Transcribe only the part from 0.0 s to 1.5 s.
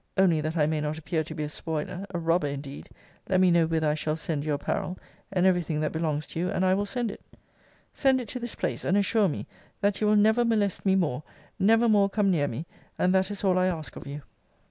Only, that I may not appear to be a